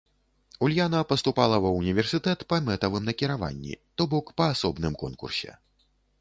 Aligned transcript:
Ульяна 0.67 1.01
паступала 1.11 1.59
ва 1.65 1.73
універсітэт 1.81 2.39
па 2.53 2.57
мэтавым 2.71 3.05
накіраванні, 3.11 3.77
то 3.95 4.09
бок 4.15 4.33
па 4.43 4.49
асобным 4.55 4.93
конкурсе. 5.05 5.51